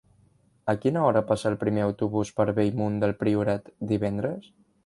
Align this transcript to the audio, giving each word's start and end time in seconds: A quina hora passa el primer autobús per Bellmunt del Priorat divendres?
A 0.71 0.73
quina 0.85 1.03
hora 1.09 1.21
passa 1.27 1.51
el 1.51 1.59
primer 1.65 1.85
autobús 1.89 2.33
per 2.39 2.49
Bellmunt 2.61 3.01
del 3.05 3.17
Priorat 3.23 3.73
divendres? 3.93 4.53